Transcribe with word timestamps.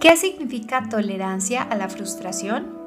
¿Qué 0.00 0.16
significa 0.16 0.88
tolerancia 0.88 1.60
a 1.62 1.76
la 1.76 1.90
frustración? 1.90 2.79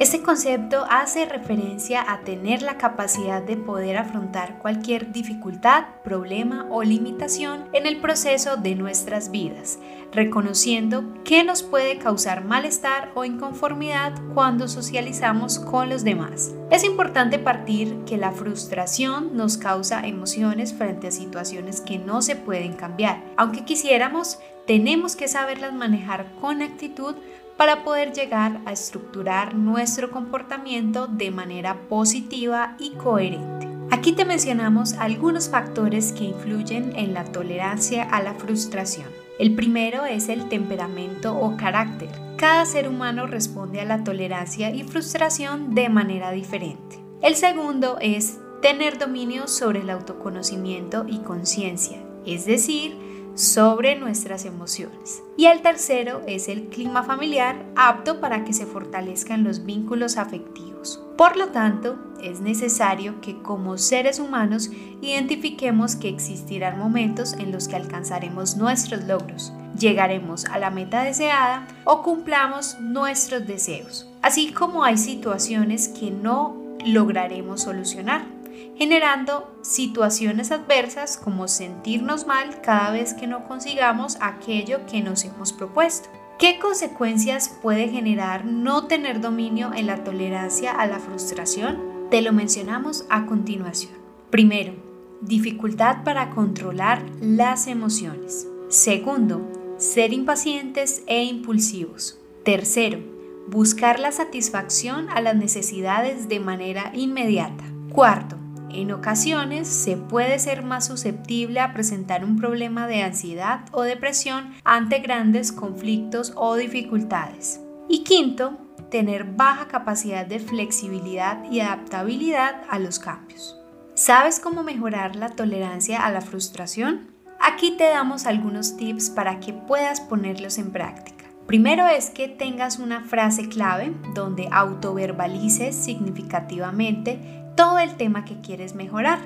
Este 0.00 0.22
concepto 0.22 0.86
hace 0.88 1.26
referencia 1.26 2.02
a 2.10 2.20
tener 2.20 2.62
la 2.62 2.78
capacidad 2.78 3.42
de 3.42 3.58
poder 3.58 3.98
afrontar 3.98 4.58
cualquier 4.58 5.12
dificultad, 5.12 5.84
problema 6.02 6.66
o 6.70 6.82
limitación 6.82 7.66
en 7.74 7.86
el 7.86 7.98
proceso 8.00 8.56
de 8.56 8.76
nuestras 8.76 9.30
vidas, 9.30 9.78
reconociendo 10.10 11.04
que 11.22 11.44
nos 11.44 11.62
puede 11.62 11.98
causar 11.98 12.42
malestar 12.42 13.10
o 13.14 13.26
inconformidad 13.26 14.14
cuando 14.32 14.68
socializamos 14.68 15.58
con 15.58 15.90
los 15.90 16.02
demás. 16.02 16.54
Es 16.70 16.82
importante 16.82 17.38
partir 17.38 17.94
que 18.06 18.16
la 18.16 18.32
frustración 18.32 19.36
nos 19.36 19.58
causa 19.58 20.06
emociones 20.06 20.72
frente 20.72 21.08
a 21.08 21.12
situaciones 21.12 21.82
que 21.82 21.98
no 21.98 22.22
se 22.22 22.36
pueden 22.36 22.72
cambiar. 22.72 23.22
Aunque 23.36 23.66
quisiéramos, 23.66 24.38
tenemos 24.66 25.14
que 25.14 25.28
saberlas 25.28 25.74
manejar 25.74 26.24
con 26.40 26.62
actitud 26.62 27.16
para 27.60 27.84
poder 27.84 28.14
llegar 28.14 28.62
a 28.64 28.72
estructurar 28.72 29.54
nuestro 29.54 30.10
comportamiento 30.10 31.08
de 31.08 31.30
manera 31.30 31.82
positiva 31.90 32.74
y 32.78 32.92
coherente. 32.92 33.68
Aquí 33.90 34.12
te 34.12 34.24
mencionamos 34.24 34.94
algunos 34.94 35.50
factores 35.50 36.12
que 36.12 36.24
influyen 36.24 36.96
en 36.96 37.12
la 37.12 37.24
tolerancia 37.24 38.04
a 38.04 38.22
la 38.22 38.32
frustración. 38.32 39.08
El 39.38 39.54
primero 39.54 40.06
es 40.06 40.30
el 40.30 40.48
temperamento 40.48 41.36
o 41.36 41.58
carácter. 41.58 42.08
Cada 42.38 42.64
ser 42.64 42.88
humano 42.88 43.26
responde 43.26 43.82
a 43.82 43.84
la 43.84 44.04
tolerancia 44.04 44.70
y 44.70 44.82
frustración 44.84 45.74
de 45.74 45.90
manera 45.90 46.30
diferente. 46.30 46.98
El 47.20 47.36
segundo 47.36 47.98
es 48.00 48.38
tener 48.62 48.96
dominio 48.96 49.48
sobre 49.48 49.80
el 49.80 49.90
autoconocimiento 49.90 51.04
y 51.06 51.18
conciencia, 51.18 51.98
es 52.24 52.46
decir, 52.46 53.09
sobre 53.40 53.96
nuestras 53.96 54.44
emociones. 54.44 55.22
Y 55.36 55.46
el 55.46 55.62
tercero 55.62 56.20
es 56.26 56.48
el 56.48 56.68
clima 56.68 57.02
familiar 57.02 57.64
apto 57.74 58.20
para 58.20 58.44
que 58.44 58.52
se 58.52 58.66
fortalezcan 58.66 59.44
los 59.44 59.64
vínculos 59.64 60.18
afectivos. 60.18 61.02
Por 61.16 61.36
lo 61.36 61.48
tanto, 61.48 61.98
es 62.22 62.40
necesario 62.40 63.20
que 63.22 63.40
como 63.40 63.78
seres 63.78 64.18
humanos 64.18 64.70
identifiquemos 65.00 65.96
que 65.96 66.10
existirán 66.10 66.78
momentos 66.78 67.32
en 67.34 67.50
los 67.50 67.66
que 67.66 67.76
alcanzaremos 67.76 68.56
nuestros 68.56 69.04
logros, 69.04 69.52
llegaremos 69.78 70.44
a 70.44 70.58
la 70.58 70.70
meta 70.70 71.02
deseada 71.02 71.66
o 71.84 72.02
cumplamos 72.02 72.78
nuestros 72.80 73.46
deseos, 73.46 74.06
así 74.20 74.52
como 74.52 74.84
hay 74.84 74.98
situaciones 74.98 75.88
que 75.88 76.10
no 76.10 76.56
lograremos 76.84 77.62
solucionar 77.62 78.39
generando 78.76 79.54
situaciones 79.62 80.50
adversas 80.50 81.16
como 81.16 81.48
sentirnos 81.48 82.26
mal 82.26 82.60
cada 82.62 82.90
vez 82.90 83.14
que 83.14 83.26
no 83.26 83.44
consigamos 83.44 84.18
aquello 84.20 84.86
que 84.86 85.02
nos 85.02 85.24
hemos 85.24 85.52
propuesto. 85.52 86.08
¿Qué 86.38 86.58
consecuencias 86.58 87.58
puede 87.60 87.88
generar 87.88 88.46
no 88.46 88.86
tener 88.86 89.20
dominio 89.20 89.72
en 89.74 89.86
la 89.86 90.04
tolerancia 90.04 90.72
a 90.72 90.86
la 90.86 90.98
frustración? 90.98 91.78
Te 92.10 92.22
lo 92.22 92.32
mencionamos 92.32 93.04
a 93.10 93.26
continuación. 93.26 93.92
Primero, 94.30 94.72
dificultad 95.20 96.02
para 96.02 96.30
controlar 96.30 97.04
las 97.20 97.66
emociones. 97.66 98.48
Segundo, 98.68 99.76
ser 99.76 100.12
impacientes 100.12 101.02
e 101.06 101.24
impulsivos. 101.24 102.18
Tercero, 102.42 103.00
buscar 103.48 104.00
la 104.00 104.12
satisfacción 104.12 105.08
a 105.10 105.20
las 105.20 105.36
necesidades 105.36 106.28
de 106.28 106.40
manera 106.40 106.90
inmediata. 106.94 107.64
Cuarto, 107.92 108.36
en 108.72 108.92
ocasiones 108.92 109.68
se 109.68 109.96
puede 109.96 110.38
ser 110.38 110.62
más 110.62 110.86
susceptible 110.86 111.60
a 111.60 111.72
presentar 111.72 112.24
un 112.24 112.38
problema 112.38 112.86
de 112.86 113.02
ansiedad 113.02 113.64
o 113.72 113.82
depresión 113.82 114.54
ante 114.64 114.98
grandes 114.98 115.52
conflictos 115.52 116.32
o 116.36 116.56
dificultades. 116.56 117.60
Y 117.88 118.04
quinto, 118.04 118.58
tener 118.90 119.24
baja 119.24 119.68
capacidad 119.68 120.26
de 120.26 120.40
flexibilidad 120.40 121.44
y 121.50 121.60
adaptabilidad 121.60 122.62
a 122.68 122.78
los 122.78 122.98
cambios. 122.98 123.56
¿Sabes 123.94 124.40
cómo 124.40 124.62
mejorar 124.62 125.16
la 125.16 125.30
tolerancia 125.30 126.04
a 126.04 126.10
la 126.10 126.20
frustración? 126.20 127.10
Aquí 127.40 127.72
te 127.72 127.84
damos 127.84 128.26
algunos 128.26 128.76
tips 128.76 129.10
para 129.10 129.40
que 129.40 129.52
puedas 129.52 130.00
ponerlos 130.00 130.58
en 130.58 130.72
práctica. 130.72 131.19
Primero 131.50 131.88
es 131.88 132.10
que 132.10 132.28
tengas 132.28 132.78
una 132.78 133.02
frase 133.02 133.48
clave 133.48 133.92
donde 134.14 134.48
autoverbalices 134.52 135.74
significativamente 135.74 137.18
todo 137.56 137.80
el 137.80 137.96
tema 137.96 138.24
que 138.24 138.40
quieres 138.40 138.76
mejorar. 138.76 139.18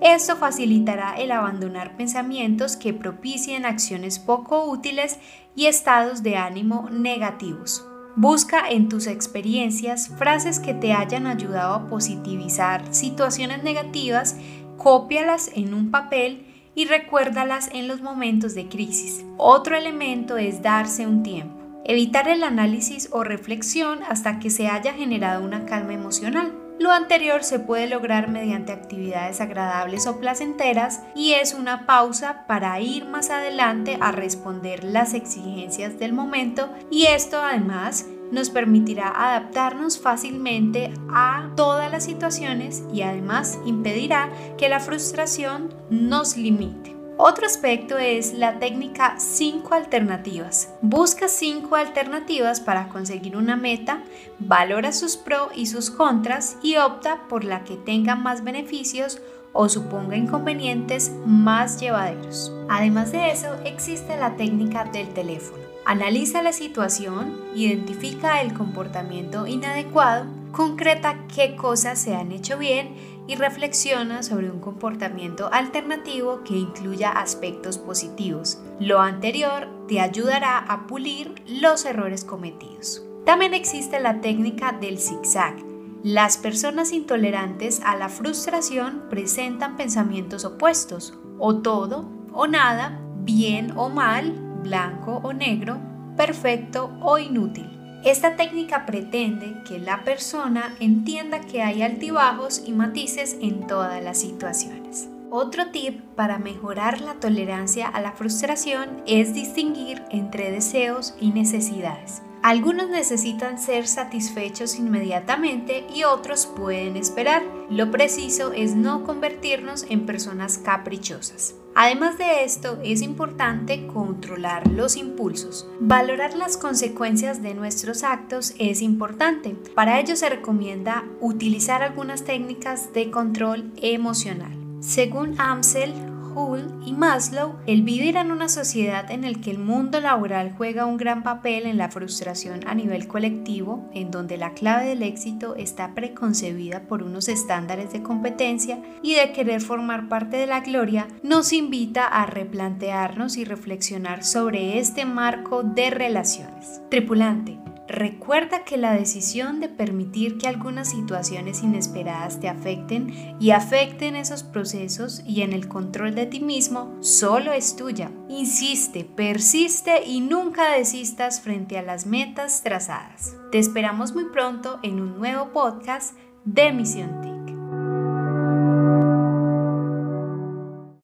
Esto 0.00 0.36
facilitará 0.36 1.16
el 1.16 1.32
abandonar 1.32 1.96
pensamientos 1.96 2.76
que 2.76 2.94
propicien 2.94 3.66
acciones 3.66 4.20
poco 4.20 4.64
útiles 4.66 5.18
y 5.56 5.66
estados 5.66 6.22
de 6.22 6.36
ánimo 6.36 6.88
negativos. 6.88 7.84
Busca 8.14 8.70
en 8.70 8.88
tus 8.88 9.08
experiencias 9.08 10.06
frases 10.06 10.60
que 10.60 10.74
te 10.74 10.92
hayan 10.92 11.26
ayudado 11.26 11.74
a 11.74 11.88
positivizar 11.88 12.94
situaciones 12.94 13.64
negativas, 13.64 14.36
cópialas 14.76 15.50
en 15.56 15.74
un 15.74 15.90
papel 15.90 16.46
y 16.76 16.84
recuérdalas 16.84 17.70
en 17.72 17.88
los 17.88 18.02
momentos 18.02 18.54
de 18.54 18.68
crisis. 18.68 19.24
Otro 19.36 19.76
elemento 19.76 20.36
es 20.36 20.62
darse 20.62 21.08
un 21.08 21.24
tiempo. 21.24 21.61
Evitar 21.84 22.28
el 22.28 22.44
análisis 22.44 23.08
o 23.10 23.24
reflexión 23.24 24.04
hasta 24.04 24.38
que 24.38 24.50
se 24.50 24.68
haya 24.68 24.92
generado 24.92 25.44
una 25.44 25.66
calma 25.66 25.94
emocional. 25.94 26.52
Lo 26.78 26.92
anterior 26.92 27.42
se 27.42 27.58
puede 27.58 27.88
lograr 27.88 28.28
mediante 28.28 28.72
actividades 28.72 29.40
agradables 29.40 30.06
o 30.06 30.18
placenteras 30.18 31.02
y 31.14 31.32
es 31.32 31.54
una 31.54 31.86
pausa 31.86 32.44
para 32.46 32.80
ir 32.80 33.04
más 33.04 33.30
adelante 33.30 33.98
a 34.00 34.12
responder 34.12 34.84
las 34.84 35.12
exigencias 35.14 35.98
del 35.98 36.12
momento 36.12 36.72
y 36.90 37.06
esto 37.06 37.40
además 37.40 38.06
nos 38.30 38.50
permitirá 38.50 39.08
adaptarnos 39.08 40.00
fácilmente 40.00 40.92
a 41.12 41.50
todas 41.56 41.90
las 41.90 42.04
situaciones 42.04 42.82
y 42.92 43.02
además 43.02 43.58
impedirá 43.66 44.30
que 44.56 44.68
la 44.68 44.80
frustración 44.80 45.74
nos 45.90 46.36
limite. 46.36 47.01
Otro 47.24 47.46
aspecto 47.46 47.98
es 47.98 48.32
la 48.32 48.58
técnica 48.58 49.14
5 49.16 49.74
alternativas. 49.74 50.74
Busca 50.82 51.28
5 51.28 51.76
alternativas 51.76 52.60
para 52.60 52.88
conseguir 52.88 53.36
una 53.36 53.54
meta, 53.54 54.02
valora 54.40 54.90
sus 54.90 55.16
pros 55.16 55.50
y 55.54 55.66
sus 55.66 55.92
contras 55.92 56.56
y 56.64 56.78
opta 56.78 57.28
por 57.28 57.44
la 57.44 57.62
que 57.62 57.76
tenga 57.76 58.16
más 58.16 58.42
beneficios 58.42 59.20
o 59.52 59.68
suponga 59.68 60.16
inconvenientes 60.16 61.12
más 61.24 61.78
llevaderos. 61.80 62.52
Además 62.68 63.12
de 63.12 63.30
eso, 63.30 63.54
existe 63.64 64.16
la 64.16 64.34
técnica 64.34 64.86
del 64.86 65.06
teléfono. 65.14 65.62
Analiza 65.84 66.42
la 66.42 66.52
situación, 66.52 67.40
identifica 67.54 68.40
el 68.40 68.52
comportamiento 68.52 69.46
inadecuado, 69.46 70.26
concreta 70.50 71.18
qué 71.32 71.54
cosas 71.54 72.00
se 72.00 72.16
han 72.16 72.32
hecho 72.32 72.58
bien 72.58 72.96
y 73.26 73.36
reflexiona 73.36 74.22
sobre 74.22 74.50
un 74.50 74.60
comportamiento 74.60 75.48
alternativo 75.52 76.42
que 76.44 76.56
incluya 76.56 77.10
aspectos 77.10 77.78
positivos. 77.78 78.60
Lo 78.80 79.00
anterior 79.00 79.68
te 79.88 80.00
ayudará 80.00 80.58
a 80.58 80.86
pulir 80.86 81.42
los 81.46 81.84
errores 81.84 82.24
cometidos. 82.24 83.04
También 83.24 83.54
existe 83.54 84.00
la 84.00 84.20
técnica 84.20 84.72
del 84.72 84.98
zigzag. 84.98 85.56
Las 86.02 86.36
personas 86.36 86.92
intolerantes 86.92 87.80
a 87.84 87.96
la 87.96 88.08
frustración 88.08 89.04
presentan 89.08 89.76
pensamientos 89.76 90.44
opuestos, 90.44 91.14
o 91.38 91.62
todo 91.62 92.10
o 92.32 92.48
nada, 92.48 93.00
bien 93.24 93.72
o 93.76 93.88
mal, 93.88 94.32
blanco 94.62 95.20
o 95.22 95.32
negro, 95.32 95.78
perfecto 96.16 96.90
o 97.00 97.18
inútil. 97.18 97.71
Esta 98.04 98.34
técnica 98.34 98.84
pretende 98.84 99.62
que 99.64 99.78
la 99.78 100.02
persona 100.02 100.74
entienda 100.80 101.40
que 101.40 101.62
hay 101.62 101.82
altibajos 101.82 102.62
y 102.66 102.72
matices 102.72 103.36
en 103.40 103.68
todas 103.68 104.02
las 104.02 104.18
situaciones. 104.18 105.08
Otro 105.30 105.70
tip 105.70 106.00
para 106.16 106.38
mejorar 106.38 107.00
la 107.00 107.14
tolerancia 107.14 107.86
a 107.86 108.00
la 108.00 108.10
frustración 108.10 109.02
es 109.06 109.34
distinguir 109.34 110.02
entre 110.10 110.50
deseos 110.50 111.14
y 111.20 111.30
necesidades. 111.30 112.22
Algunos 112.42 112.88
necesitan 112.88 113.56
ser 113.56 113.86
satisfechos 113.86 114.76
inmediatamente 114.76 115.86
y 115.94 116.02
otros 116.02 116.46
pueden 116.46 116.96
esperar. 116.96 117.44
Lo 117.70 117.92
preciso 117.92 118.52
es 118.52 118.74
no 118.74 119.04
convertirnos 119.04 119.86
en 119.88 120.06
personas 120.06 120.58
caprichosas. 120.58 121.54
Además 121.76 122.18
de 122.18 122.42
esto, 122.42 122.80
es 122.82 123.00
importante 123.00 123.86
controlar 123.86 124.68
los 124.68 124.96
impulsos. 124.96 125.68
Valorar 125.78 126.34
las 126.34 126.56
consecuencias 126.56 127.42
de 127.42 127.54
nuestros 127.54 128.02
actos 128.02 128.54
es 128.58 128.82
importante. 128.82 129.56
Para 129.76 130.00
ello 130.00 130.16
se 130.16 130.28
recomienda 130.28 131.04
utilizar 131.20 131.80
algunas 131.82 132.24
técnicas 132.24 132.92
de 132.92 133.12
control 133.12 133.72
emocional. 133.76 134.52
Según 134.80 135.40
Amsel 135.40 135.94
Hull 136.34 136.80
y 136.84 136.92
Maslow, 136.92 137.56
el 137.66 137.82
vivir 137.82 138.16
en 138.16 138.30
una 138.30 138.48
sociedad 138.48 139.10
en 139.10 139.22
la 139.22 139.32
que 139.40 139.50
el 139.50 139.58
mundo 139.58 140.00
laboral 140.00 140.54
juega 140.56 140.86
un 140.86 140.96
gran 140.96 141.22
papel 141.22 141.66
en 141.66 141.78
la 141.78 141.88
frustración 141.88 142.60
a 142.66 142.74
nivel 142.74 143.08
colectivo, 143.08 143.88
en 143.94 144.10
donde 144.10 144.36
la 144.36 144.52
clave 144.54 144.86
del 144.86 145.02
éxito 145.02 145.54
está 145.56 145.94
preconcebida 145.94 146.82
por 146.82 147.02
unos 147.02 147.28
estándares 147.28 147.92
de 147.92 148.02
competencia 148.02 148.82
y 149.02 149.14
de 149.14 149.32
querer 149.32 149.60
formar 149.60 150.08
parte 150.08 150.36
de 150.36 150.46
la 150.46 150.60
gloria, 150.60 151.08
nos 151.22 151.52
invita 151.52 152.06
a 152.06 152.26
replantearnos 152.26 153.36
y 153.36 153.44
reflexionar 153.44 154.24
sobre 154.24 154.78
este 154.78 155.04
marco 155.04 155.62
de 155.62 155.90
relaciones. 155.90 156.82
Tripulante, 156.90 157.61
Recuerda 157.88 158.64
que 158.64 158.76
la 158.76 158.92
decisión 158.92 159.60
de 159.60 159.68
permitir 159.68 160.38
que 160.38 160.48
algunas 160.48 160.90
situaciones 160.90 161.62
inesperadas 161.62 162.38
te 162.40 162.48
afecten 162.48 163.36
y 163.40 163.50
afecten 163.50 164.16
esos 164.16 164.44
procesos 164.44 165.22
y 165.26 165.42
en 165.42 165.52
el 165.52 165.68
control 165.68 166.14
de 166.14 166.26
ti 166.26 166.40
mismo 166.40 166.96
solo 167.00 167.52
es 167.52 167.76
tuya. 167.76 168.10
Insiste, 168.28 169.04
persiste 169.04 170.04
y 170.06 170.20
nunca 170.20 170.72
desistas 170.72 171.40
frente 171.40 171.76
a 171.76 171.82
las 171.82 172.06
metas 172.06 172.62
trazadas. 172.62 173.36
Te 173.50 173.58
esperamos 173.58 174.14
muy 174.14 174.26
pronto 174.26 174.78
en 174.82 175.00
un 175.00 175.18
nuevo 175.18 175.52
podcast 175.52 176.16
de 176.44 176.72
Misión 176.72 177.20
T. 177.20 177.31